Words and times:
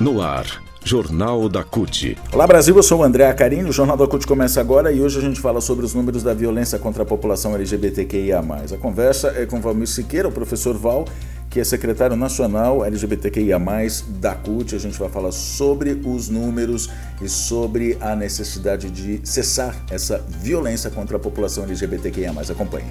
No 0.00 0.22
ar, 0.22 0.62
Jornal 0.84 1.48
da 1.48 1.64
CUT. 1.64 2.16
Olá 2.32 2.46
Brasil, 2.46 2.76
eu 2.76 2.84
sou 2.84 3.00
o 3.00 3.02
André 3.02 3.26
Acarini, 3.26 3.68
o 3.68 3.72
Jornal 3.72 3.96
da 3.96 4.06
CUT 4.06 4.28
começa 4.28 4.60
agora 4.60 4.92
e 4.92 5.00
hoje 5.00 5.18
a 5.18 5.20
gente 5.20 5.40
fala 5.40 5.60
sobre 5.60 5.84
os 5.84 5.92
números 5.92 6.22
da 6.22 6.32
violência 6.32 6.78
contra 6.78 7.02
a 7.02 7.06
população 7.06 7.52
LGBTQIA+. 7.56 8.38
A 8.38 8.78
conversa 8.78 9.34
é 9.36 9.44
com 9.44 9.60
Valmir 9.60 9.88
Siqueira, 9.88 10.28
o 10.28 10.30
professor 10.30 10.78
Val, 10.78 11.04
que 11.50 11.58
é 11.58 11.64
secretário 11.64 12.14
nacional 12.14 12.84
LGBTQIA+, 12.84 13.58
da 14.20 14.36
CUT. 14.36 14.76
A 14.76 14.78
gente 14.78 14.96
vai 14.96 15.08
falar 15.08 15.32
sobre 15.32 16.00
os 16.04 16.28
números 16.28 16.88
e 17.20 17.28
sobre 17.28 17.98
a 18.00 18.14
necessidade 18.14 18.92
de 18.92 19.20
cessar 19.24 19.74
essa 19.90 20.24
violência 20.28 20.90
contra 20.90 21.16
a 21.16 21.20
população 21.20 21.64
LGBTQIA+. 21.64 22.32
Acompanhe. 22.48 22.86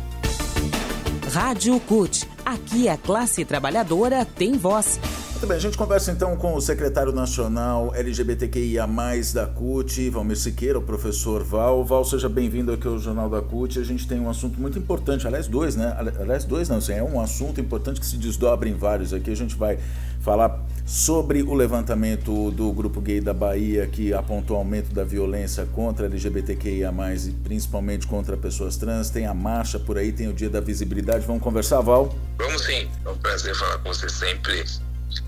Rádio 1.31 1.79
CUT. 1.79 2.27
Aqui 2.47 2.87
a 2.87 2.95
classe 2.95 3.43
trabalhadora 3.43 4.23
tem 4.23 4.53
voz. 4.53 4.97
Muito 5.31 5.45
bem, 5.47 5.57
a 5.57 5.59
gente 5.59 5.77
conversa 5.77 6.13
então 6.13 6.37
com 6.37 6.55
o 6.55 6.61
secretário 6.61 7.11
nacional 7.11 7.93
LGBTQIA, 7.93 8.87
da 9.33 9.45
CUT, 9.45 10.09
Valmir 10.09 10.37
Siqueira, 10.37 10.79
o 10.79 10.81
professor 10.81 11.43
Val. 11.43 11.83
Val, 11.83 12.05
seja 12.05 12.29
bem-vindo 12.29 12.71
aqui 12.71 12.87
ao 12.87 12.97
Jornal 12.97 13.29
da 13.29 13.41
CUT. 13.41 13.77
A 13.77 13.83
gente 13.83 14.07
tem 14.07 14.17
um 14.21 14.29
assunto 14.29 14.61
muito 14.61 14.79
importante, 14.79 15.27
aliás, 15.27 15.45
dois, 15.45 15.75
né? 15.75 15.93
Aliás, 16.17 16.45
dois 16.45 16.69
não, 16.69 16.79
é 16.87 17.03
um 17.03 17.19
assunto 17.19 17.59
importante 17.59 17.99
que 17.99 18.05
se 18.05 18.15
desdobra 18.15 18.69
em 18.69 18.75
vários 18.75 19.13
aqui. 19.13 19.29
A 19.29 19.35
gente 19.35 19.57
vai 19.57 19.77
falar 20.21 20.65
sobre 20.85 21.43
o 21.43 21.53
levantamento 21.53 22.49
do 22.51 22.71
Grupo 22.71 23.01
Gay 23.01 23.19
da 23.19 23.33
Bahia, 23.33 23.85
que 23.87 24.13
apontou 24.13 24.55
aumento 24.55 24.93
da 24.93 25.03
violência 25.03 25.65
contra 25.73 26.05
LGBTQIA, 26.05 26.93
e 27.27 27.31
principalmente 27.43 28.07
contra 28.07 28.37
pessoas 28.37 28.77
trans. 28.77 29.09
Tem 29.09 29.25
a 29.25 29.33
marcha 29.33 29.77
por 29.77 29.97
aí, 29.97 30.13
tem 30.13 30.29
o 30.29 30.33
Dia 30.33 30.49
da 30.49 30.61
Visibilidade. 30.61 31.27
Vamos 31.27 31.43
conversar, 31.43 31.81
Val? 31.81 32.15
Vamos 32.37 32.63
sim. 32.63 32.89
É 33.05 33.09
um 33.09 33.17
prazer 33.17 33.55
falar 33.55 33.77
com 33.79 33.93
você 33.93 34.07
sempre 34.09 34.63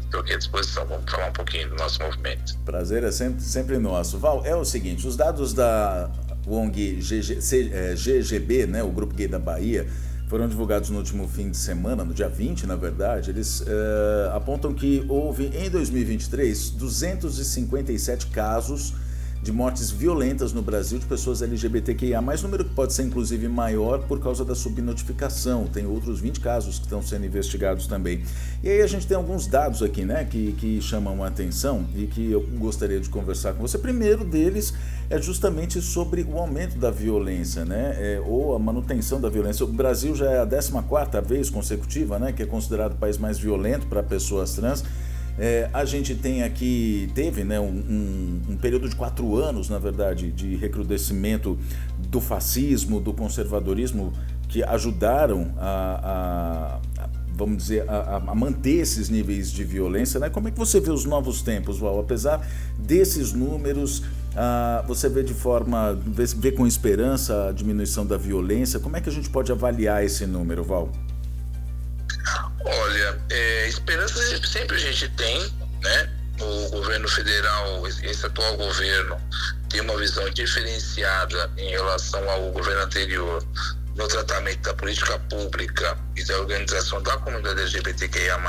Estou 0.10 0.22
aqui 0.22 0.34
à 0.34 0.38
disposição. 0.38 0.86
Vamos 0.88 1.10
falar 1.10 1.30
um 1.30 1.34
pouquinho 1.34 1.70
do 1.70 1.76
nosso 1.76 2.02
movimento. 2.02 2.58
Prazer 2.66 3.04
é 3.04 3.12
sempre, 3.12 3.42
sempre 3.44 3.78
nosso. 3.78 4.18
Val, 4.18 4.44
é 4.44 4.56
o 4.56 4.66
seguinte: 4.66 5.08
os 5.08 5.16
dados 5.16 5.54
da 5.54 6.10
ONG 6.48 6.96
GG, 6.96 7.42
C, 7.42 7.70
é, 7.72 7.94
GGB, 7.96 8.66
né, 8.66 8.84
o 8.84 8.90
Grupo 8.90 9.14
Gay 9.14 9.28
da 9.28 9.38
Bahia, 9.38 9.88
foram 10.28 10.48
divulgados 10.48 10.90
no 10.90 10.98
último 10.98 11.28
fim 11.28 11.52
de 11.52 11.58
semana, 11.58 12.04
no 12.04 12.14
dia 12.14 12.28
20, 12.28 12.66
na 12.66 12.76
verdade. 12.76 13.30
Eles 13.30 13.64
é, 13.68 14.36
apontam 14.36 14.74
que 14.74 15.06
houve 15.08 15.52
em 15.56 15.70
2023 15.70 16.72
257 16.72 18.28
casos 18.28 18.94
de 19.42 19.52
mortes 19.52 19.90
violentas 19.90 20.52
no 20.52 20.62
Brasil 20.62 21.00
de 21.00 21.06
pessoas 21.06 21.42
LGBTQIA, 21.42 22.22
mais 22.22 22.44
número 22.44 22.66
que 22.66 22.74
pode 22.74 22.94
ser 22.94 23.04
inclusive 23.04 23.48
maior 23.48 24.00
por 24.00 24.20
causa 24.20 24.44
da 24.44 24.54
subnotificação. 24.54 25.66
Tem 25.68 25.86
outros 25.86 26.20
20 26.20 26.40
casos 26.42 26.78
que 26.78 26.86
estão 26.86 27.02
sendo 27.02 27.26
investigados 27.26 27.88
também. 27.88 28.24
E 28.62 28.70
aí 28.70 28.82
a 28.82 28.88
gente 28.88 29.08
tem 29.08 29.16
alguns 29.16 29.48
dados 29.48 29.82
aqui, 29.82 30.04
né, 30.04 30.26
que, 30.26 30.52
que 30.54 30.82
chamam 30.82 31.24
a 31.24 31.28
atenção 31.28 31.86
e 31.96 32.06
que 32.06 32.32
eu 32.32 32.42
gostaria 32.58 33.00
de 33.00 33.08
conversar 33.08 33.54
com 33.54 33.62
você. 33.62 33.78
Primeiro 33.78 34.26
deles 34.26 34.74
é 35.10 35.22
justamente 35.22 35.82
sobre 35.82 36.22
o 36.24 36.38
aumento 36.38 36.78
da 36.78 36.92
violência, 36.92 37.64
né, 37.64 37.96
é, 37.98 38.22
ou 38.26 38.56
a 38.56 38.60
manutenção 38.60 39.22
da 39.22 39.30
violência. 39.30 39.66
O 39.66 39.70
Brasil 39.70 40.14
já 40.16 40.30
é 40.30 40.40
a 40.40 40.46
14ª 40.46 41.22
vez 41.24 41.50
consecutiva, 41.50 42.20
né, 42.20 42.34
que 42.34 42.44
é 42.44 42.46
considerado 42.46 42.94
o 42.94 42.98
país 42.98 43.18
mais 43.18 43.40
violento 43.40 43.88
para 43.88 44.04
pessoas 44.04 44.54
trans. 44.54 44.84
É, 45.40 45.70
a 45.74 45.86
gente 45.86 46.14
tem 46.16 46.44
aqui, 46.44 47.10
teve 47.16 47.46
né, 47.46 47.58
um, 47.62 47.64
um, 47.64 48.42
um, 48.50 48.58
período 48.58 48.90
de 48.90 48.96
quatro 48.96 49.38
anos, 49.38 49.70
na 49.70 49.80
verdade, 49.80 50.32
de 50.32 50.58
recrudescimento 50.58 51.58
do 51.98 52.20
fascismo, 52.20 53.00
do 53.00 53.14
conservadorismo, 53.14 54.12
que 54.50 54.62
ajudaram 54.64 55.54
a, 55.58 56.80
a, 57.00 57.04
a 57.06 57.10
vamos 57.34 57.58
dizer, 57.58 57.90
a, 57.90 58.18
a, 58.18 58.36
manter 58.36 58.80
esses 58.80 59.08
níveis 59.08 59.50
de 59.50 59.64
violência. 59.64 60.20
Né? 60.20 60.30
Como 60.30 60.50
é 60.50 60.52
que 60.52 60.58
você 60.58 60.82
vê 60.82 60.92
os 60.92 61.06
novos 61.06 61.42
tempos, 61.42 61.80
Val? 61.80 62.00
Apesar 62.00 62.46
desses 62.78 63.32
números, 63.32 64.04
ah, 64.36 64.84
você 64.86 65.08
vê 65.08 65.24
de 65.24 65.34
forma, 65.34 65.98
vê, 66.06 66.26
vê 66.26 66.52
com 66.52 66.68
esperança 66.68 67.48
a 67.48 67.52
diminuição 67.54 68.06
da 68.06 68.18
violência. 68.18 68.78
Como 68.78 68.98
é 68.98 69.02
que 69.02 69.08
a 69.08 69.12
gente 69.12 69.30
pode 69.30 69.54
avaliar 69.54 70.04
esse 70.04 70.26
número, 70.26 70.66
Val? 70.66 70.90
Esperança 73.70 74.20
sempre 74.48 74.78
a 74.78 74.80
gente 74.80 75.08
tem, 75.10 75.40
né? 75.84 76.10
O 76.42 76.70
governo 76.70 77.08
federal, 77.08 77.88
esse 77.88 78.26
atual 78.26 78.58
governo, 78.58 79.16
tem 79.70 79.82
uma 79.82 79.96
visão 79.96 80.28
diferenciada 80.32 81.52
em 81.56 81.70
relação 81.70 82.28
ao 82.30 82.52
governo 82.52 82.82
anterior 82.82 83.46
no 83.96 84.08
tratamento 84.08 84.62
da 84.62 84.74
política 84.74 85.20
pública 85.30 85.98
e 86.16 86.24
da 86.24 86.40
organização 86.40 87.02
da 87.04 87.18
comunidade 87.18 87.60
LGBTQIA+, 87.60 88.40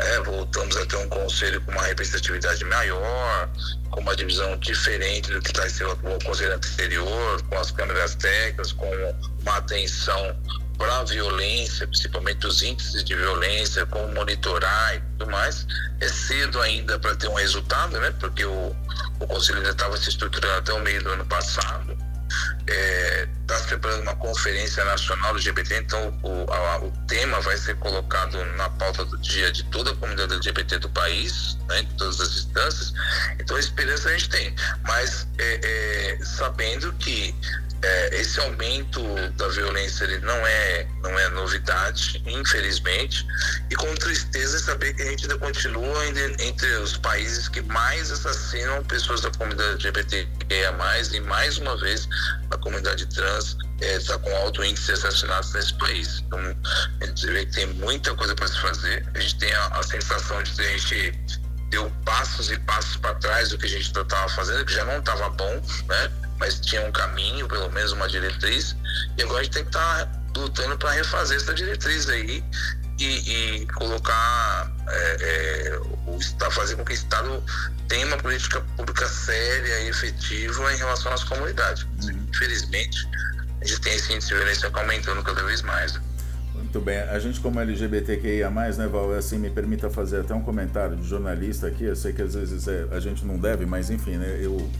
é, 0.00 0.20
voltamos 0.20 0.76
a 0.76 0.84
ter 0.84 0.96
um 0.96 1.08
conselho 1.08 1.60
com 1.62 1.70
uma 1.70 1.82
representatividade 1.82 2.64
maior, 2.64 3.48
com 3.90 4.00
uma 4.00 4.14
divisão 4.16 4.56
diferente 4.58 5.30
do 5.30 5.40
que 5.40 5.50
está 5.50 5.66
sendo 5.70 5.92
o 5.92 6.24
conselho 6.24 6.54
anterior, 6.54 7.42
com 7.44 7.58
as 7.58 7.70
câmeras 7.70 8.16
técnicas, 8.16 8.72
com 8.72 8.90
uma 9.40 9.56
atenção 9.56 10.36
para 10.76 10.98
a 10.98 11.04
violência, 11.04 11.86
principalmente 11.86 12.46
os 12.46 12.62
índices 12.62 13.04
de 13.04 13.14
violência, 13.14 13.86
como 13.86 14.08
monitorar 14.14 14.96
e 14.96 15.00
tudo 15.18 15.30
mais. 15.30 15.66
É 16.00 16.08
cedo 16.08 16.60
ainda 16.60 16.98
para 16.98 17.14
ter 17.16 17.28
um 17.28 17.34
resultado, 17.34 17.98
né? 17.98 18.12
Porque 18.20 18.44
o, 18.44 18.76
o 19.20 19.26
Conselho 19.26 19.58
ainda 19.58 19.70
estava 19.70 19.96
se 19.96 20.08
estruturando 20.08 20.58
até 20.58 20.72
o 20.72 20.80
meio 20.80 21.02
do 21.02 21.10
ano 21.10 21.26
passado. 21.26 21.96
Está 22.66 22.74
é, 22.74 23.28
tá 23.46 23.58
se 23.58 23.66
preparando 23.68 24.02
uma 24.02 24.16
conferência 24.16 24.84
nacional 24.84 25.32
do 25.32 25.38
LGBT, 25.38 25.78
então 25.78 26.18
o, 26.22 26.52
a, 26.52 26.78
o 26.78 26.90
tema 27.06 27.40
vai 27.40 27.56
ser 27.56 27.76
colocado 27.76 28.44
na 28.56 28.68
pauta 28.70 29.04
do 29.04 29.16
dia 29.18 29.52
de 29.52 29.62
toda 29.64 29.92
a 29.92 29.96
comunidade 29.96 30.34
LGBT 30.34 30.78
do 30.78 30.88
país, 30.90 31.56
né, 31.68 31.80
em 31.80 31.86
todas 31.96 32.20
as 32.20 32.28
instâncias. 32.36 32.92
Então 33.38 33.56
a 33.56 33.60
esperança 33.60 34.08
a 34.08 34.12
gente 34.12 34.28
tem, 34.28 34.54
mas 34.82 35.28
é, 35.38 35.60
é, 35.62 36.24
sabendo 36.24 36.92
que 36.94 37.34
é, 37.82 38.20
esse 38.20 38.40
aumento 38.40 39.02
da 39.32 39.48
violência 39.48 40.04
ele 40.04 40.18
não 40.20 40.46
é 40.46 40.88
não 41.02 41.18
é 41.18 41.28
novidade, 41.30 42.22
infelizmente, 42.26 43.26
e 43.70 43.76
com 43.76 43.94
tristeza 43.94 44.58
saber 44.58 44.94
que 44.94 45.02
a 45.02 45.06
gente 45.06 45.24
ainda 45.24 45.38
continua 45.38 46.06
entre 46.40 46.68
os 46.76 46.96
países 46.96 47.48
que 47.48 47.62
mais 47.62 48.10
assassinam 48.10 48.82
pessoas 48.84 49.20
da 49.20 49.30
comunidade 49.30 49.86
LGBTQIA+, 49.86 50.74
e 51.12 51.20
mais 51.20 51.58
uma 51.58 51.76
vez 51.76 52.08
a 52.50 52.56
comunidade 52.58 53.06
trans 53.06 53.56
está 53.80 54.14
é, 54.14 54.18
com 54.18 54.36
alto 54.36 54.64
índice 54.64 54.86
de 54.86 54.92
assassinatos 54.92 55.52
nesse 55.52 55.74
país. 55.74 56.22
Então, 56.26 56.40
a 57.00 57.06
gente 57.06 57.26
vê 57.26 57.46
que 57.46 57.52
tem 57.52 57.66
muita 57.66 58.14
coisa 58.14 58.34
para 58.34 58.48
se 58.48 58.58
fazer. 58.60 59.06
A 59.14 59.20
gente 59.20 59.38
tem 59.38 59.52
a, 59.52 59.66
a 59.66 59.82
sensação 59.82 60.42
de 60.42 60.52
que 60.52 60.62
a 60.62 60.78
gente 60.78 61.40
deu 61.70 61.90
passos 62.04 62.50
e 62.50 62.58
passos 62.60 62.96
para 62.96 63.14
trás 63.16 63.50
do 63.50 63.58
que 63.58 63.66
a 63.66 63.68
gente 63.68 63.86
estava 63.86 64.28
fazendo, 64.30 64.64
que 64.64 64.72
já 64.72 64.84
não 64.84 64.98
estava 64.98 65.28
bom, 65.30 65.62
né? 65.88 66.25
Mas 66.38 66.60
tinha 66.60 66.86
um 66.86 66.92
caminho, 66.92 67.46
pelo 67.48 67.70
menos 67.70 67.92
uma 67.92 68.08
diretriz, 68.08 68.76
e 69.16 69.22
agora 69.22 69.40
a 69.40 69.44
gente 69.44 69.52
tem 69.52 69.62
que 69.62 69.70
estar 69.70 70.06
tá 70.06 70.40
lutando 70.40 70.76
para 70.76 70.92
refazer 70.92 71.36
essa 71.36 71.54
diretriz 71.54 72.08
aí 72.08 72.44
e, 72.98 73.60
e 73.60 73.66
colocar, 73.66 74.72
é, 74.88 75.16
é, 75.20 75.78
o, 76.06 76.18
fazer 76.50 76.76
com 76.76 76.84
que 76.84 76.92
o 76.92 76.94
Estado 76.94 77.42
tenha 77.88 78.06
uma 78.06 78.16
política 78.16 78.60
pública 78.76 79.06
séria 79.06 79.80
e 79.80 79.88
efetiva 79.88 80.72
em 80.72 80.76
relação 80.76 81.12
às 81.12 81.24
comunidades. 81.24 81.86
Uhum. 82.02 82.26
Infelizmente, 82.30 83.08
a 83.60 83.64
gente 83.66 83.80
tem 83.80 83.94
esse 83.94 84.12
índice 84.12 84.28
de 84.28 84.34
violência 84.34 84.70
aumentando 84.72 85.22
cada 85.22 85.42
vez 85.44 85.62
mais. 85.62 85.94
Né? 85.94 86.00
Muito 86.54 86.80
bem. 86.80 86.98
A 86.98 87.18
gente, 87.18 87.40
como 87.40 87.60
LGBTQIA, 87.60 88.50
né, 88.50 88.86
Val, 88.86 89.12
assim, 89.12 89.38
me 89.38 89.50
permita 89.50 89.90
fazer 89.90 90.20
até 90.20 90.34
um 90.34 90.42
comentário 90.42 90.96
de 90.96 91.06
jornalista 91.06 91.66
aqui. 91.66 91.84
Eu 91.84 91.96
sei 91.96 92.12
que 92.12 92.22
às 92.22 92.34
vezes 92.34 92.66
é, 92.66 92.86
a 92.90 93.00
gente 93.00 93.24
não 93.24 93.38
deve, 93.38 93.66
mas 93.66 93.90
enfim, 93.90 94.16
né, 94.16 94.38
eu 94.40 94.70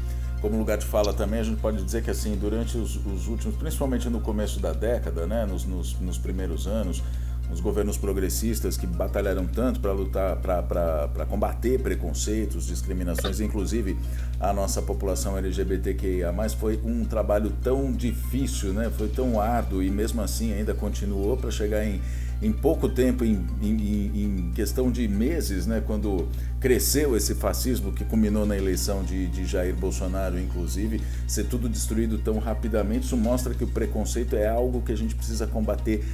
como 0.47 0.59
lugar 0.59 0.79
de 0.79 0.87
fala 0.87 1.12
também, 1.12 1.41
a 1.41 1.43
gente 1.43 1.61
pode 1.61 1.83
dizer 1.83 2.05
que 2.05 2.11
assim, 2.11 2.37
durante 2.37 2.79
os, 2.79 2.95
os 3.05 3.27
últimos, 3.27 3.57
principalmente 3.57 4.09
no 4.09 4.21
começo 4.21 4.61
da 4.61 4.73
década, 4.73 5.27
né, 5.27 5.45
nos, 5.45 5.65
nos, 5.65 5.99
nos 5.99 6.19
primeiros 6.19 6.69
anos, 6.69 7.03
os 7.51 7.59
governos 7.59 7.97
progressistas 7.97 8.76
que 8.76 8.87
batalharam 8.87 9.44
tanto 9.44 9.81
para 9.81 9.91
lutar, 9.93 10.37
para 10.37 11.26
combater 11.29 11.81
preconceitos, 11.81 12.67
discriminações, 12.67 13.41
inclusive 13.41 13.97
a 14.38 14.53
nossa 14.53 14.81
população 14.81 15.37
LGBTQIA, 15.37 16.32
foi 16.59 16.81
um 16.85 17.05
trabalho 17.05 17.53
tão 17.62 17.91
difícil, 17.93 18.73
né? 18.73 18.88
foi 18.97 19.09
tão 19.09 19.41
árduo 19.41 19.82
e 19.82 19.91
mesmo 19.91 20.23
assim 20.23 20.53
ainda 20.53 20.75
continuou 20.75 21.37
para 21.37 21.50
chegar 21.50 21.85
em 21.85 22.00
em 22.43 22.53
pouco 22.53 22.88
tempo, 22.88 23.25
em, 23.25 23.44
em, 23.62 24.11
em, 24.15 24.53
questão 24.55 24.91
de 24.91 25.09
meses, 25.09 25.67
né, 25.67 25.83
quando 25.85 26.29
cresceu 26.61 27.17
esse 27.17 27.35
fascismo 27.35 27.93
que 27.93 28.05
culminou 28.05 28.44
na 28.44 28.56
eleição 28.56 29.03
de, 29.03 29.27
de 29.29 29.47
Jair 29.47 29.75
Bolsonaro, 29.75 30.38
inclusive, 30.38 31.00
ser 31.27 31.44
tudo 31.44 31.69
destruído 31.69 32.19
tão 32.19 32.38
rapidamente, 32.38 33.06
isso 33.06 33.17
mostra 33.17 33.55
que 33.55 33.65
o 33.65 33.67
preconceito 33.67 34.37
é 34.37 34.47
algo 34.47 34.83
que 34.83 34.93
a 34.93 34.97
gente 34.97 35.15
precisa 35.15 35.47
combater 35.47 36.05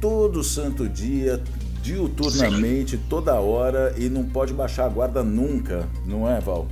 todo 0.00 0.42
santo 0.42 0.88
dia, 0.88 1.40
diuturnamente, 1.82 2.98
toda 3.08 3.34
hora 3.34 3.94
e 3.96 4.08
não 4.08 4.24
pode 4.24 4.52
baixar 4.52 4.86
a 4.86 4.88
guarda 4.88 5.22
nunca, 5.22 5.88
não 6.06 6.28
é, 6.28 6.40
Val? 6.40 6.66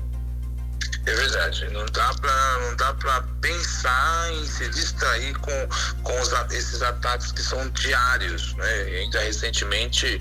É 1.06 1.14
verdade. 1.14 1.68
Não 1.70 1.86
dá 1.86 2.12
para 2.14 2.58
não 2.60 2.76
dá 2.76 2.92
para 2.94 3.22
pensar 3.40 4.32
em 4.32 4.44
se 4.44 4.68
distrair 4.70 5.38
com, 5.38 5.68
com 6.02 6.20
os, 6.20 6.32
esses 6.50 6.82
ataques 6.82 7.30
que 7.30 7.42
são 7.42 7.68
diários, 7.70 8.54
né? 8.54 8.82
Ainda 9.00 9.20
recentemente 9.20 10.20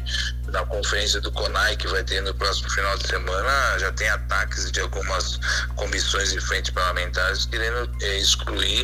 na 0.49 0.63
conferência 0.65 1.19
do 1.21 1.31
CONAI 1.31 1.75
que 1.75 1.87
vai 1.87 2.03
ter 2.03 2.21
no 2.21 2.33
próximo 2.35 2.69
final 2.69 2.95
de 2.99 3.07
semana 3.07 3.79
já 3.79 3.91
tem 3.93 4.07
ataques 4.09 4.71
de 4.71 4.79
algumas 4.79 5.39
comissões 5.75 6.31
e 6.33 6.39
frentes 6.39 6.69
parlamentares 6.69 7.45
querendo 7.47 7.89
é, 8.03 8.17
excluir 8.19 8.83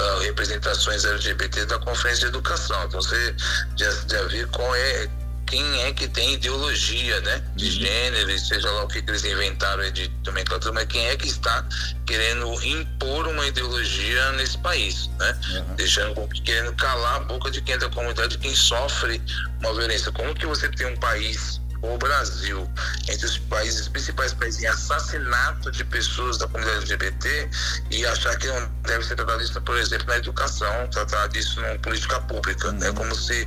uh, 0.00 0.18
representações 0.20 1.04
LGBT 1.04 1.66
da 1.66 1.78
conferência 1.78 2.22
de 2.22 2.26
educação. 2.28 2.82
Então 2.86 3.02
você 3.02 3.36
já, 3.76 3.90
já 4.08 4.22
vê 4.24 4.46
qual 4.46 4.74
é 4.74 5.08
quem 5.52 5.82
é 5.82 5.92
que 5.92 6.08
tem 6.08 6.32
ideologia, 6.32 7.20
né? 7.20 7.44
De 7.54 7.66
uhum. 7.66 7.70
gênero, 7.72 8.38
seja 8.38 8.70
lá 8.70 8.84
o 8.84 8.88
que 8.88 9.00
eles 9.00 9.22
inventaram 9.22 9.90
de 9.92 10.10
nomenclatura, 10.24 10.72
mas 10.72 10.86
quem 10.86 11.06
é 11.06 11.14
que 11.14 11.28
está 11.28 11.62
querendo 12.06 12.50
impor 12.64 13.28
uma 13.28 13.46
ideologia 13.46 14.32
nesse 14.32 14.56
país, 14.56 15.10
né? 15.18 15.38
Uhum. 15.50 15.74
Deixando, 15.76 16.28
querendo 16.42 16.74
calar 16.76 17.16
a 17.16 17.20
boca 17.20 17.50
de 17.50 17.60
quem 17.60 17.74
é 17.74 17.78
da 17.78 17.90
comunidade, 17.90 18.38
quem 18.38 18.54
sofre 18.54 19.20
uma 19.60 19.74
violência. 19.74 20.10
Como 20.10 20.34
que 20.34 20.46
você 20.46 20.70
tem 20.70 20.86
um 20.86 20.96
país 20.96 21.60
o 21.82 21.98
Brasil, 21.98 22.70
entre 23.08 23.26
os 23.26 23.38
países, 23.38 23.88
principais 23.88 24.32
países 24.32 24.62
em 24.62 24.66
assassinato 24.66 25.70
de 25.70 25.84
pessoas 25.84 26.38
da 26.38 26.46
comunidade 26.46 26.78
LGBT 26.78 27.50
e 27.90 28.06
achar 28.06 28.36
que 28.38 28.46
não 28.46 28.68
deve 28.82 29.04
ser 29.04 29.16
tratado 29.16 29.42
isso, 29.42 29.60
por 29.60 29.76
exemplo, 29.76 30.06
na 30.06 30.16
educação, 30.16 30.88
tratar 30.90 31.26
disso 31.28 31.60
numa 31.60 31.78
política 31.78 32.20
pública. 32.20 32.68
Uhum. 32.68 32.84
É 32.84 32.92
como 32.92 33.14
se 33.14 33.46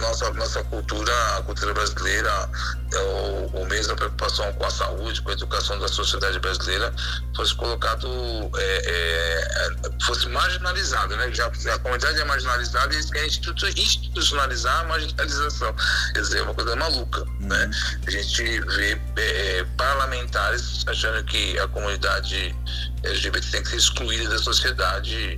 nossa, 0.00 0.30
nossa 0.32 0.64
cultura, 0.64 1.12
a 1.36 1.42
cultura 1.42 1.72
brasileira, 1.72 2.50
ou, 2.94 3.50
ou 3.54 3.66
mesmo 3.66 3.92
a 3.92 3.96
preocupação 3.96 4.52
com 4.54 4.66
a 4.66 4.70
saúde, 4.70 5.22
com 5.22 5.30
a 5.30 5.32
educação 5.32 5.78
da 5.78 5.88
sociedade 5.88 6.38
brasileira, 6.38 6.92
fosse 7.36 7.54
colocado, 7.54 8.08
é, 8.56 8.82
é, 8.86 10.04
fosse 10.04 10.28
marginalizado, 10.28 11.16
né? 11.16 11.30
Já, 11.32 11.46
a 11.46 11.78
comunidade 11.78 12.20
é 12.20 12.24
marginalizada 12.24 12.92
e 12.92 12.96
eles 12.96 13.10
querem 13.10 13.28
institucionalizar 13.28 14.80
a 14.80 14.84
marginalização. 14.84 15.74
Quer 16.14 16.20
dizer, 16.20 16.38
é 16.38 16.42
uma 16.42 16.54
coisa 16.54 16.76
maluca, 16.76 17.24
né? 17.40 17.59
Né? 17.66 17.70
A 18.06 18.10
gente 18.10 18.60
vê 18.60 19.00
é, 19.16 19.64
parlamentares 19.76 20.84
achando 20.86 21.22
que 21.24 21.58
a 21.58 21.68
comunidade 21.68 22.54
LGBT 23.02 23.50
tem 23.50 23.62
que 23.62 23.68
ser 23.68 23.76
excluída 23.76 24.28
da 24.28 24.38
sociedade 24.38 25.36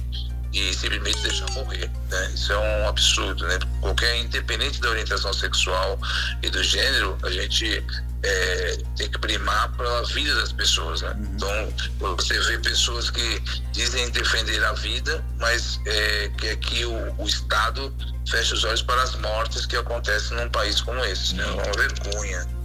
e 0.53 0.75
simplesmente 0.75 1.21
deixar 1.23 1.51
morrer. 1.53 1.91
Né? 2.11 2.31
Isso 2.35 2.53
é 2.53 2.59
um 2.59 2.89
absurdo. 2.89 3.47
Né? 3.47 3.59
Qualquer, 3.81 4.17
independente 4.19 4.81
da 4.81 4.91
orientação 4.91 5.33
sexual 5.33 5.99
e 6.43 6.51
do 6.51 6.63
gênero, 6.63 7.17
a 7.23 7.31
gente 7.31 7.85
é, 8.23 8.79
tem 8.97 9.11
que 9.11 9.19
primar 9.19 9.73
pela 9.77 10.05
vida 10.05 10.35
das 10.37 10.53
pessoas. 10.53 11.03
Né? 11.03 11.11
Uhum. 11.11 11.35
Então, 11.35 12.17
você 12.17 12.39
vê 12.41 12.59
pessoas 12.59 13.11
que 13.11 13.43
dizem 13.73 14.11
defender 14.11 14.63
a 14.65 14.73
vida, 14.73 15.25
mas 15.39 15.81
é, 15.87 16.29
que 16.39 16.49
aqui 16.51 16.85
o, 16.85 17.15
o 17.19 17.27
Estado 17.27 17.93
fecha 18.29 18.55
os 18.55 18.65
olhos 18.65 18.83
para 18.83 19.03
as 19.03 19.15
mortes 19.17 19.67
que 19.67 19.77
acontecem 19.77 20.37
num 20.37 20.51
país 20.51 20.81
como 20.81 21.05
esse. 21.05 21.35
Né? 21.35 21.45
É 21.45 21.51
uma 21.51 21.63
vergonha. 21.63 22.63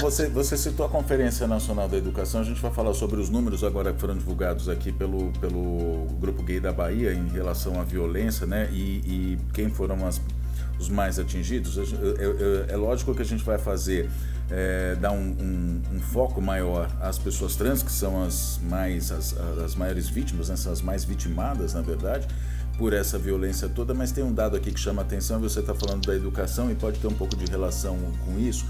Você, 0.00 0.28
você 0.28 0.56
citou 0.56 0.86
a 0.86 0.88
Conferência 0.88 1.46
Nacional 1.48 1.88
da 1.88 1.96
Educação, 1.96 2.40
a 2.40 2.44
gente 2.44 2.60
vai 2.60 2.70
falar 2.70 2.94
sobre 2.94 3.18
os 3.20 3.28
números 3.28 3.64
agora 3.64 3.92
que 3.92 4.00
foram 4.00 4.16
divulgados 4.16 4.68
aqui 4.68 4.92
pelo, 4.92 5.32
pelo 5.40 6.06
Grupo 6.20 6.42
Gay 6.42 6.60
da 6.60 6.72
Bahia 6.72 7.12
em 7.12 7.28
relação 7.28 7.80
à 7.80 7.84
violência, 7.84 8.46
né? 8.46 8.68
E, 8.70 9.00
e 9.04 9.38
quem 9.52 9.70
foram 9.70 10.06
as, 10.06 10.20
os 10.78 10.88
mais 10.88 11.18
atingidos. 11.18 11.78
É, 11.78 11.82
é, 11.82 12.74
é, 12.74 12.76
lógico 12.76 13.14
que 13.14 13.22
a 13.22 13.24
gente 13.24 13.42
vai 13.42 13.58
fazer, 13.58 14.08
é, 14.52 14.94
dar 14.96 15.12
um, 15.12 15.16
um, 15.16 15.82
um, 15.94 16.00
foco 16.00 16.40
maior 16.40 16.88
às 17.00 17.18
pessoas 17.18 17.56
trans, 17.56 17.82
que 17.82 17.90
são 17.90 18.22
as, 18.22 18.60
mais, 18.62 19.10
as, 19.10 19.34
as 19.64 19.74
maiores 19.74 20.08
vítimas, 20.08 20.50
né? 20.50 20.54
as 20.54 20.82
mais 20.82 21.04
vitimadas, 21.04 21.74
na 21.74 21.80
verdade 21.80 22.28
por 22.78 22.92
essa 22.92 23.18
violência 23.18 23.68
toda, 23.68 23.92
mas 23.92 24.12
tem 24.12 24.24
um 24.24 24.32
dado 24.32 24.56
aqui 24.56 24.72
que 24.72 24.80
chama 24.80 25.02
atenção, 25.02 25.38
você 25.38 25.60
está 25.60 25.74
falando 25.74 26.06
da 26.06 26.14
educação 26.14 26.70
e 26.70 26.74
pode 26.74 26.98
ter 26.98 27.06
um 27.06 27.12
pouco 27.14 27.36
de 27.36 27.44
relação 27.44 27.98
com 28.24 28.38
isso. 28.38 28.66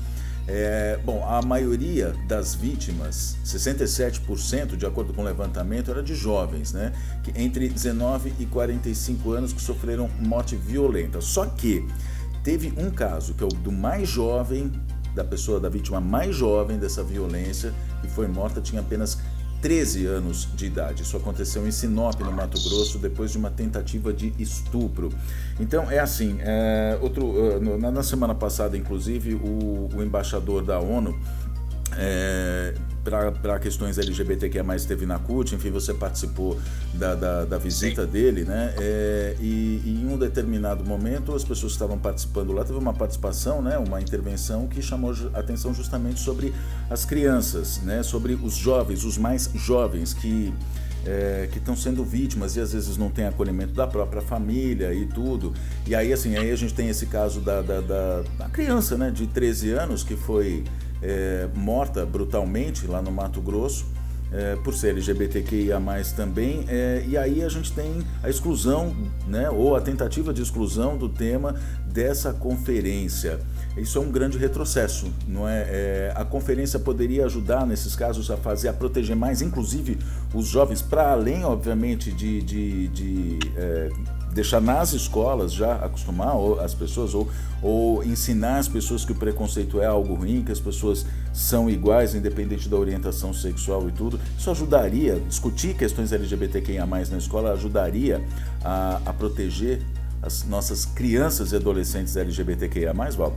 É, 0.47 0.99
bom, 1.05 1.25
a 1.25 1.41
maioria 1.41 2.15
das 2.27 2.55
vítimas, 2.55 3.37
67%, 3.45 4.77
de 4.77 4.85
acordo 4.85 5.15
com 5.15 5.23
o 5.23 5.25
levantamento, 5.25 5.91
era 5.91 6.03
de 6.03 6.15
jovens, 6.15 6.73
né? 6.73 6.93
Que, 7.23 7.33
entre 7.41 7.69
19 7.69 8.35
e 8.41 8.47
45 8.47 9.31
anos 9.31 9.53
que 9.53 9.63
sofreram 9.63 10.11
morte 10.19 10.57
violenta. 10.57 11.21
Só 11.21 11.47
que 11.47 11.87
teve 12.43 12.73
um 12.77 12.91
caso, 12.91 13.35
que 13.35 13.45
é 13.45 13.47
o 13.47 13.51
do 13.51 13.71
mais 13.71 14.09
jovem, 14.09 14.73
da 15.15 15.25
pessoa, 15.25 15.61
da 15.61 15.69
vítima 15.69 16.01
mais 16.01 16.35
jovem 16.35 16.79
dessa 16.79 17.03
violência, 17.03 17.73
que 18.01 18.09
foi 18.09 18.27
morta, 18.27 18.61
tinha 18.61 18.81
apenas 18.81 19.19
13 19.61 20.07
anos 20.07 20.49
de 20.55 20.67
idade. 20.67 21.03
Isso 21.03 21.17
aconteceu 21.17 21.67
em 21.67 21.71
Sinop, 21.71 22.21
no 22.21 22.33
Mato 22.33 22.61
Grosso, 22.69 22.99
depois 22.99 23.31
de 23.31 23.39
uma 23.39 23.51
tentativa 23.51 24.13
de 24.13 24.35
estupro. 24.39 25.09
Então, 25.61 25.89
é 25.91 26.01
assim: 26.01 26.37
é, 26.41 26.99
outro, 27.01 27.61
na, 27.79 27.91
na, 27.91 28.03
semana 28.03 28.35
passada, 28.35 28.77
inclusive, 28.77 29.35
o, 29.35 29.89
o 29.95 30.03
embaixador 30.03 30.65
da 30.65 30.81
ONU 30.81 31.17
é, 31.97 32.75
para 33.03 33.59
questões 33.59 33.99
LGBTQIA+, 33.99 34.65
esteve 34.77 35.05
na 35.07 35.19
CUT, 35.19 35.55
enfim, 35.55 35.71
você 35.71 35.93
participou 35.93 36.59
da, 36.95 37.15
da, 37.15 37.45
da 37.45 37.59
visita 37.59 38.05
Sim. 38.05 38.11
dele, 38.11 38.45
né? 38.45 38.75
É, 38.79 39.37
e, 39.41 39.83
e, 39.85 40.01
em 40.03 40.13
um 40.13 40.17
determinado 40.17 40.85
momento, 40.85 41.35
as 41.35 41.43
pessoas 41.43 41.73
que 41.73 41.77
estavam 41.77 41.99
participando 41.99 42.53
lá, 42.53 42.65
teve 42.65 42.79
uma 42.79 42.95
participação, 42.95 43.61
né? 43.61 43.77
Uma 43.77 44.01
intervenção 44.01 44.69
que 44.69 44.81
chamou 44.81 45.13
atenção 45.35 45.75
justamente 45.75 46.21
sobre 46.21 46.55
as 46.89 47.05
crianças, 47.05 47.81
né? 47.83 48.03
Sobre 48.03 48.35
os 48.35 48.55
jovens, 48.55 49.05
os 49.05 49.19
mais 49.19 49.51
jovens 49.55 50.15
que... 50.15 50.53
É, 51.05 51.49
que 51.51 51.59
estão 51.59 51.75
sendo 51.75 52.05
vítimas 52.05 52.55
e 52.55 52.61
às 52.61 52.73
vezes 52.73 52.97
não 52.97 53.11
tem 53.11 53.27
acolhimento 53.27 53.75
da 53.75 53.89
própria 53.89 54.23
família 54.23 54.95
e 54.95 55.05
tudo. 55.05 55.53
E 55.85 55.97
aí, 55.97 56.13
assim, 56.13 56.37
aí 56.37 56.49
a 56.49 56.55
gente 56.55 56.73
tem 56.75 56.89
esse 56.89 57.07
caso 57.07 57.41
da, 57.41 57.61
da, 57.61 57.81
da, 57.81 58.23
da 58.39 58.49
criança, 58.49 58.97
né, 58.97 59.11
de 59.11 59.27
13 59.27 59.73
anos, 59.73 60.05
que 60.05 60.15
foi 60.15 60.63
é, 61.03 61.49
morta 61.55 62.07
brutalmente 62.07 62.87
lá 62.87 63.03
no 63.03 63.11
Mato 63.11 63.41
Grosso. 63.41 63.87
É, 64.35 64.57
por 64.65 64.73
ser 64.73 64.89
LGBTQIA 64.89 65.79
também, 66.17 66.65
é, 66.67 67.05
e 67.07 67.19
aí 67.19 67.45
a 67.45 67.51
gente 67.51 67.71
tem 67.71 68.03
a 68.23 68.31
exclusão, 68.31 68.97
né, 69.27 69.51
ou 69.51 69.77
a 69.77 69.81
tentativa 69.83 70.33
de 70.33 70.41
exclusão 70.41 70.97
do 70.97 71.07
tema 71.07 71.55
dessa 71.87 72.33
conferência. 72.33 73.39
Isso 73.77 73.99
é 73.99 74.01
um 74.01 74.11
grande 74.11 74.39
retrocesso, 74.39 75.13
não 75.29 75.47
é? 75.47 75.67
é 75.69 76.13
a 76.17 76.25
conferência 76.25 76.79
poderia 76.79 77.27
ajudar 77.27 77.67
nesses 77.67 77.95
casos 77.95 78.31
a 78.31 78.39
fazer, 78.39 78.69
a 78.69 78.73
proteger 78.73 79.15
mais, 79.15 79.43
inclusive 79.43 79.99
os 80.33 80.47
jovens, 80.47 80.81
para 80.81 81.13
além, 81.13 81.45
obviamente, 81.45 82.11
de, 82.11 82.41
de, 82.41 82.89
de 82.89 83.39
é, 83.55 83.91
deixar 84.33 84.61
nas 84.61 84.93
escolas 84.93 85.53
já 85.53 85.75
acostumar 85.77 86.35
as 86.63 86.75
pessoas 86.75 87.15
ou, 87.15 87.29
ou 87.63 88.03
ensinar 88.03 88.59
as 88.59 88.69
pessoas 88.69 89.05
que 89.05 89.13
o 89.13 89.15
preconceito 89.15 89.81
é 89.81 89.87
algo 89.87 90.15
ruim, 90.15 90.43
que 90.43 90.53
as 90.53 90.61
pessoas 90.61 91.05
são 91.33 91.69
iguais, 91.69 92.15
independente 92.15 92.69
da 92.69 92.77
orientação 92.77 93.33
sexual 93.33 93.89
e 93.89 93.93
tudo. 93.93 94.19
Isso 94.39 94.51
ajudaria, 94.51 95.21
discutir 95.29 95.75
questões 95.75 96.13
LGBTQIA 96.13 96.87
na 96.87 97.19
escola 97.19 97.53
ajudaria 97.53 98.25
a, 98.65 99.01
a 99.07 99.13
proteger 99.13 99.83
as 100.23 100.45
nossas 100.45 100.85
crianças 100.85 101.53
e 101.53 101.57
adolescentes 101.57 102.17
LGBTQIA, 102.17 102.95
Val? 103.17 103.37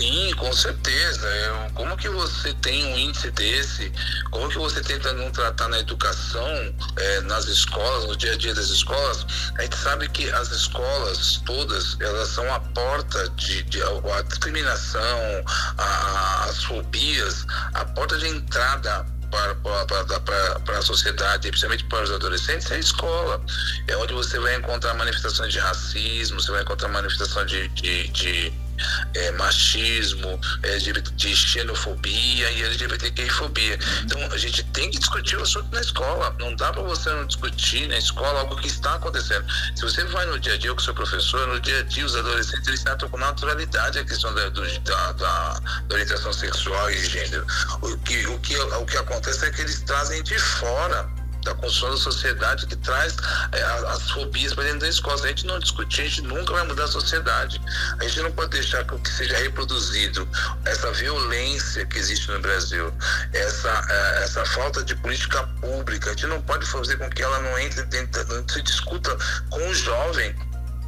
Sim, 0.00 0.32
com 0.38 0.50
certeza. 0.50 1.28
Eu, 1.28 1.70
como 1.74 1.94
que 1.94 2.08
você 2.08 2.54
tem 2.54 2.86
um 2.86 2.98
índice 2.98 3.30
desse? 3.32 3.92
Como 4.30 4.48
que 4.48 4.56
você 4.56 4.80
tenta 4.80 5.12
não 5.12 5.30
tratar 5.30 5.68
na 5.68 5.78
educação, 5.78 6.74
é, 6.96 7.20
nas 7.20 7.44
escolas, 7.44 8.06
no 8.06 8.16
dia 8.16 8.32
a 8.32 8.36
dia 8.38 8.54
das 8.54 8.70
escolas? 8.70 9.26
A 9.58 9.62
gente 9.62 9.76
sabe 9.76 10.08
que 10.08 10.30
as 10.30 10.50
escolas 10.52 11.42
todas, 11.44 11.98
elas 12.00 12.28
são 12.28 12.50
a 12.50 12.60
porta 12.60 13.28
de, 13.36 13.62
de 13.64 13.82
a 13.82 14.22
discriminação, 14.22 15.44
a, 15.76 16.44
as 16.48 16.64
fobias, 16.64 17.44
a 17.74 17.84
porta 17.84 18.16
de 18.16 18.26
entrada 18.26 19.04
para, 19.30 19.54
para, 19.56 19.84
para, 19.84 20.60
para, 20.60 20.78
a 20.78 20.82
sociedade, 20.82 21.50
principalmente 21.50 21.84
para 21.84 22.04
os 22.04 22.10
adolescentes, 22.10 22.70
é 22.70 22.76
a 22.76 22.78
escola. 22.78 23.38
É 23.86 23.94
onde 23.98 24.14
você 24.14 24.38
vai 24.38 24.56
encontrar 24.56 24.94
manifestações 24.94 25.52
de 25.52 25.58
racismo, 25.58 26.40
você 26.40 26.50
vai 26.52 26.62
encontrar 26.62 26.88
manifestações 26.88 27.50
de, 27.50 27.68
de, 27.68 28.08
de 28.08 28.69
é, 29.14 29.30
machismo, 29.32 30.40
é, 30.62 30.76
de, 30.76 30.92
de, 30.92 31.36
xenofobia 31.36 32.50
e 32.50 32.62
LGBTQI-fobia. 32.62 33.78
Então 34.04 34.20
a 34.32 34.36
gente 34.36 34.62
tem 34.64 34.90
que 34.90 34.98
discutir 34.98 35.36
o 35.36 35.42
assunto 35.42 35.72
na 35.72 35.80
escola. 35.80 36.34
Não 36.38 36.54
dá 36.54 36.72
para 36.72 36.82
você 36.82 37.10
não 37.10 37.26
discutir 37.26 37.88
na 37.88 37.98
escola 37.98 38.40
algo 38.40 38.56
que 38.56 38.68
está 38.68 38.94
acontecendo. 38.94 39.44
Se 39.74 39.82
você 39.82 40.04
vai 40.04 40.26
no 40.26 40.38
dia 40.38 40.54
a 40.54 40.58
dia 40.58 40.72
com 40.72 40.80
o 40.80 40.82
seu 40.82 40.94
professor, 40.94 41.46
no 41.46 41.60
dia 41.60 41.80
a 41.80 41.82
dia 41.82 42.04
os 42.04 42.16
adolescentes 42.16 42.66
eles 42.68 42.82
tratam 42.82 43.08
com 43.08 43.18
naturalidade 43.18 43.98
a 43.98 44.04
questão 44.04 44.34
da, 44.34 44.48
do, 44.48 44.62
da, 44.80 45.12
da 45.12 45.60
orientação 45.90 46.32
sexual 46.32 46.90
e 46.90 47.04
gênero. 47.04 47.46
O 47.82 47.96
que, 47.98 48.26
o, 48.26 48.38
que, 48.38 48.56
o 48.56 48.86
que 48.86 48.96
acontece 48.96 49.46
é 49.46 49.50
que 49.50 49.62
eles 49.62 49.80
trazem 49.82 50.22
de 50.22 50.38
fora 50.38 51.19
da 51.42 51.54
construção 51.54 51.90
da 51.90 51.96
sociedade 51.96 52.66
que 52.66 52.76
traz 52.76 53.16
é, 53.52 53.62
as 53.62 54.10
fobias 54.10 54.54
para 54.54 54.64
dentro 54.64 54.80
da 54.80 54.88
escola. 54.88 55.18
Se 55.18 55.24
a 55.24 55.28
gente 55.28 55.46
não 55.46 55.58
discutir, 55.58 56.02
a 56.02 56.04
gente 56.04 56.22
nunca 56.22 56.52
vai 56.52 56.66
mudar 56.66 56.84
a 56.84 56.88
sociedade. 56.88 57.60
A 57.98 58.04
gente 58.04 58.20
não 58.20 58.32
pode 58.32 58.50
deixar 58.50 58.84
que 58.84 59.10
seja 59.10 59.36
reproduzido 59.36 60.28
essa 60.64 60.90
violência 60.92 61.86
que 61.86 61.98
existe 61.98 62.30
no 62.30 62.40
Brasil, 62.40 62.92
essa, 63.32 63.86
é, 63.88 64.24
essa 64.24 64.44
falta 64.46 64.82
de 64.82 64.94
política 64.96 65.42
pública. 65.60 66.10
A 66.10 66.12
gente 66.12 66.26
não 66.26 66.40
pode 66.42 66.66
fazer 66.66 66.96
com 66.96 67.08
que 67.10 67.22
ela 67.22 67.38
não 67.40 67.58
entre 67.58 67.80
não 68.28 68.48
se 68.48 68.62
discuta 68.62 69.16
com 69.50 69.68
o 69.68 69.74
jovem 69.74 70.34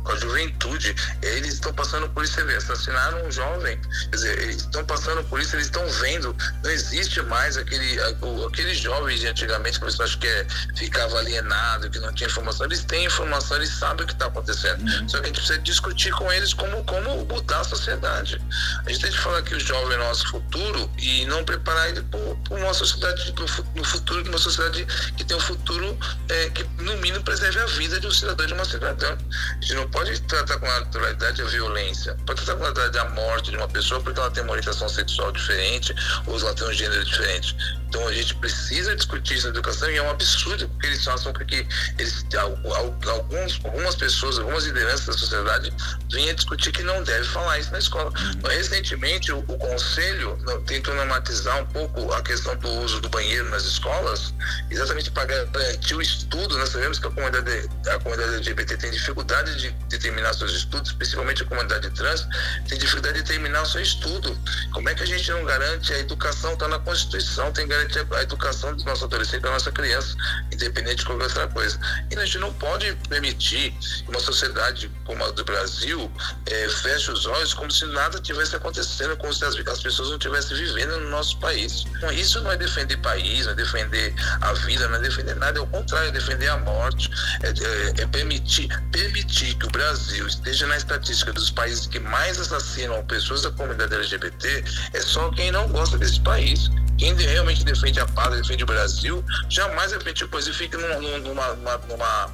com 0.02 0.12
a 0.12 0.16
juventude. 0.16 0.94
Eles 1.22 1.54
estão 1.54 1.72
passando 1.72 2.08
por 2.08 2.24
isso, 2.24 2.34
você 2.34 2.44
vê, 2.44 2.56
assassinaram 2.56 3.26
um 3.26 3.30
jovem. 3.30 3.78
Quer 4.10 4.16
dizer, 4.16 4.38
eles 4.42 4.56
estão 4.56 4.84
passando 4.84 5.24
por 5.24 5.40
isso, 5.40 5.54
eles 5.56 5.66
estão 5.66 5.86
vendo. 5.88 6.36
Não 6.62 6.70
existe 6.70 7.20
mais 7.22 7.56
aquele, 7.56 7.98
aquele 8.46 8.74
jovem 8.74 9.16
de 9.16 9.26
antigamente 9.26 9.78
que 9.78 9.84
você 9.84 10.02
acha 10.02 10.18
que 10.18 10.26
é, 10.26 10.46
ficava 10.76 11.18
alienado, 11.18 11.90
que 11.90 11.98
não 11.98 12.12
tinha 12.12 12.28
informação. 12.28 12.66
Eles 12.66 12.84
têm 12.84 13.04
informação, 13.04 13.56
eles 13.56 13.70
sabem 13.70 14.04
o 14.04 14.06
que 14.06 14.12
está 14.12 14.26
acontecendo. 14.26 14.80
Uhum. 14.80 15.08
Só 15.08 15.18
que 15.18 15.24
a 15.24 15.26
gente 15.26 15.36
precisa 15.36 15.58
discutir 15.60 16.12
com 16.12 16.30
eles 16.32 16.52
como, 16.54 16.82
como 16.84 17.24
mudar 17.24 17.60
a 17.60 17.64
sociedade. 17.64 18.40
A 18.84 18.90
gente 18.90 19.02
tem 19.02 19.10
que 19.10 19.18
falar 19.18 19.42
que 19.42 19.54
o 19.54 19.60
jovem 19.60 19.94
é 19.94 19.98
nosso 19.98 20.28
futuro 20.28 20.90
e 20.98 21.24
não 21.26 21.44
preparar 21.44 21.88
ele 21.88 22.02
para 22.02 22.56
uma 22.56 22.74
sociedade, 22.74 23.34
no 23.74 23.84
futuro, 23.84 24.28
uma 24.28 24.38
sociedade 24.38 24.86
que 25.16 25.24
tem 25.24 25.36
um 25.36 25.40
futuro 25.40 25.98
é, 26.28 26.50
que, 26.50 26.64
no 26.82 26.96
mínimo, 26.98 27.22
preserve 27.24 27.58
a 27.60 27.66
vida 27.66 28.00
de 28.00 28.06
um 28.06 28.10
cidadão 28.10 28.46
de 28.46 28.54
uma 28.54 28.64
cidadã. 28.64 29.16
A 29.16 29.54
gente 29.60 29.74
não 29.74 29.88
pode 29.92 30.20
tratar 30.22 30.58
com 30.58 30.66
naturalidade 30.66 31.42
a 31.42 31.44
violência, 31.44 32.16
pode 32.26 32.42
tratar 32.42 32.58
com 32.58 32.64
naturalidade 32.64 33.06
a 33.06 33.10
morte 33.10 33.50
de 33.50 33.56
uma 33.56 33.68
pessoa 33.68 34.00
porque 34.00 34.18
ela 34.18 34.30
tem 34.30 34.42
uma 34.42 34.52
orientação 34.52 34.88
sexual 34.88 35.30
diferente 35.30 35.94
ou 36.26 36.38
ela 36.38 36.54
tem 36.54 36.66
um 36.66 36.72
gênero 36.72 37.04
diferente. 37.04 37.54
Então 37.92 38.08
a 38.08 38.12
gente 38.14 38.34
precisa 38.36 38.96
discutir 38.96 39.34
isso 39.34 39.44
na 39.44 39.50
educação 39.50 39.90
e 39.90 39.98
é 39.98 40.02
um 40.02 40.08
absurdo 40.08 40.66
porque 40.66 40.86
eles 40.86 41.06
acham 41.06 41.30
que 41.30 41.66
eles, 41.98 42.24
alguns, 42.38 43.60
algumas 43.62 43.94
pessoas, 43.96 44.38
algumas 44.38 44.64
lideranças 44.64 45.04
da 45.04 45.12
sociedade 45.12 45.70
vêm 46.10 46.34
discutir 46.34 46.72
que 46.72 46.82
não 46.82 47.02
deve 47.02 47.28
falar 47.28 47.58
isso 47.58 47.70
na 47.70 47.78
escola. 47.78 48.06
Uhum. 48.06 48.48
Recentemente 48.48 49.30
o, 49.30 49.40
o 49.40 49.58
conselho 49.58 50.38
tentou 50.66 50.94
normatizar 50.94 51.60
um 51.60 51.66
pouco 51.66 52.10
a 52.14 52.22
questão 52.22 52.56
do 52.56 52.68
uso 52.80 52.98
do 52.98 53.10
banheiro 53.10 53.50
nas 53.50 53.64
escolas, 53.64 54.32
exatamente 54.70 55.10
para 55.10 55.26
garantir 55.26 55.94
o 55.94 56.00
estudo. 56.00 56.56
Nós 56.56 56.70
sabemos 56.70 56.98
que 56.98 57.06
a 57.06 57.10
comunidade, 57.10 57.68
a 57.88 57.98
comunidade 57.98 58.36
LGBT 58.36 58.78
tem 58.78 58.90
dificuldade 58.90 59.54
de 59.56 59.82
de 59.92 59.98
terminar 59.98 60.32
seus 60.34 60.52
estudos, 60.52 60.92
principalmente 60.92 61.42
a 61.42 61.46
comunidade 61.46 61.90
trans, 61.90 62.26
tem 62.66 62.78
dificuldade 62.78 63.20
de 63.20 63.28
terminar 63.28 63.62
o 63.62 63.66
seu 63.66 63.82
estudo. 63.82 64.36
Como 64.72 64.88
é 64.88 64.94
que 64.94 65.02
a 65.02 65.06
gente 65.06 65.30
não 65.30 65.44
garante 65.44 65.92
a 65.92 65.98
educação? 65.98 66.54
Está 66.54 66.66
na 66.66 66.78
Constituição, 66.78 67.52
tem 67.52 67.68
que 67.68 67.74
garantir 67.82 68.06
a 68.14 68.22
educação 68.22 68.74
do 68.74 68.84
nosso 68.84 69.04
adolescente, 69.04 69.42
da 69.42 69.50
nossa 69.50 69.70
criança, 69.72 70.16
independente 70.52 70.96
de 70.96 71.04
qualquer 71.04 71.24
outra 71.24 71.48
coisa. 71.48 71.78
E 72.10 72.16
a 72.16 72.24
gente 72.24 72.38
não 72.38 72.52
pode 72.54 72.92
permitir 73.08 73.72
que 73.72 74.08
uma 74.08 74.20
sociedade 74.20 74.90
como 75.04 75.24
a 75.24 75.30
do 75.30 75.44
Brasil 75.44 76.10
é, 76.46 76.68
feche 76.68 77.10
os 77.10 77.26
olhos 77.26 77.54
como 77.54 77.70
se 77.70 77.84
nada 77.86 78.20
tivesse 78.20 78.56
acontecendo, 78.56 79.16
como 79.16 79.32
se 79.32 79.44
as, 79.44 79.56
as 79.56 79.82
pessoas 79.82 80.08
não 80.08 80.16
estivessem 80.16 80.56
vivendo 80.56 80.98
no 81.00 81.10
nosso 81.10 81.38
país. 81.38 81.84
Então, 81.96 82.10
isso 82.12 82.40
não 82.40 82.52
é 82.52 82.56
defender 82.56 82.96
país, 82.98 83.46
não 83.46 83.52
é 83.52 83.56
defender 83.56 84.14
a 84.40 84.52
vida, 84.52 84.88
não 84.88 84.96
é 84.96 85.00
defender 85.00 85.36
nada, 85.36 85.58
é 85.58 85.62
o 85.62 85.66
contrário, 85.66 86.08
é 86.08 86.12
defender 86.12 86.48
a 86.48 86.58
morte, 86.58 87.10
é, 87.42 87.48
é, 87.48 88.02
é 88.02 88.06
permitir, 88.06 88.68
permitir 88.90 89.54
que 89.54 89.66
o 89.66 89.70
Brasil 89.70 90.26
esteja 90.26 90.66
na 90.66 90.76
estatística 90.76 91.32
dos 91.32 91.50
países 91.50 91.86
que 91.86 91.98
mais 91.98 92.38
assassinam 92.38 93.04
pessoas 93.06 93.42
da 93.42 93.50
comunidade 93.50 93.94
LGBT 93.94 94.64
é 94.92 95.00
só 95.00 95.30
quem 95.30 95.50
não 95.50 95.68
gosta 95.68 95.98
desse 95.98 96.20
país. 96.20 96.70
Quem 97.02 97.16
realmente 97.16 97.64
defende 97.64 97.98
a 97.98 98.06
paz, 98.06 98.36
defende 98.36 98.62
o 98.62 98.66
Brasil, 98.66 99.24
jamais 99.48 99.90
defende 99.90 100.24
coisa 100.28 100.48
e 100.48 100.52
fica 100.54 100.78
numa, 100.78 101.18
numa, 101.18 101.52
numa, 101.54 101.76
numa 101.88 102.30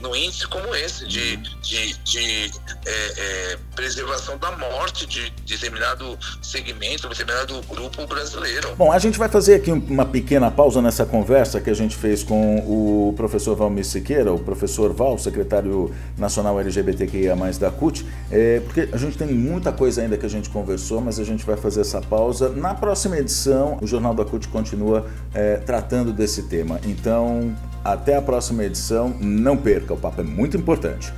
num 0.00 0.14
índice 0.14 0.46
como 0.46 0.74
esse 0.74 1.06
de, 1.06 1.36
de, 1.36 1.94
de 2.04 2.50
é, 2.86 3.52
é, 3.52 3.58
preservação 3.74 4.38
da 4.38 4.50
morte 4.52 5.06
de 5.06 5.30
determinado 5.46 6.18
segmento, 6.40 7.08
determinado 7.08 7.60
grupo 7.68 8.06
brasileiro. 8.06 8.74
Bom, 8.76 8.92
a 8.92 8.98
gente 8.98 9.18
vai 9.18 9.28
fazer 9.28 9.54
aqui 9.54 9.70
uma 9.70 10.04
pequena 10.04 10.50
pausa 10.50 10.80
nessa 10.80 11.04
conversa 11.04 11.60
que 11.60 11.70
a 11.70 11.74
gente 11.74 11.96
fez 11.96 12.22
com 12.22 12.58
o 12.58 13.14
professor 13.16 13.54
Valmir 13.56 13.84
Siqueira, 13.84 14.32
o 14.32 14.38
professor 14.38 14.92
Val, 14.92 15.18
secretário 15.18 15.94
nacional 16.16 16.60
LGBTQIA+, 16.60 17.36
da 17.58 17.70
CUT, 17.70 18.06
é, 18.30 18.60
porque 18.60 18.88
a 18.92 18.96
gente 18.96 19.16
tem 19.16 19.28
muita 19.28 19.72
coisa 19.72 20.02
ainda 20.02 20.16
que 20.16 20.26
a 20.26 20.28
gente 20.28 20.48
conversou, 20.48 21.00
mas 21.00 21.18
a 21.18 21.24
gente 21.24 21.44
vai 21.44 21.56
fazer 21.56 21.80
essa 21.80 22.00
pausa. 22.00 22.48
Na 22.50 22.74
próxima 22.74 23.18
edição, 23.18 23.78
o 23.80 23.86
Jornal 23.86 24.14
da 24.14 24.24
CUT 24.24 24.48
continua 24.48 25.06
é, 25.34 25.56
tratando 25.56 26.12
desse 26.12 26.44
tema. 26.44 26.80
Então, 26.84 27.54
até 27.84 28.16
a 28.16 28.22
próxima 28.22 28.64
edição. 28.64 29.14
Não 29.20 29.56
perca, 29.56 29.94
o 29.94 29.96
papo 29.96 30.20
é 30.20 30.24
muito 30.24 30.56
importante. 30.56 31.12